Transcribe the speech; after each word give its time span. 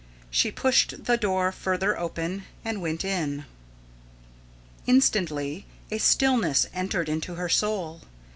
She 0.31 0.51
pushed 0.51 1.03
the 1.05 1.15
door 1.15 1.51
further 1.51 1.95
open, 1.95 2.45
and 2.65 2.81
went 2.81 3.05
in. 3.05 3.45
Instantly 4.87 5.67
a 5.91 5.99
stillness 5.99 6.65
entered 6.73 7.07
into 7.07 7.35
her 7.35 7.47
soul. 7.49 8.01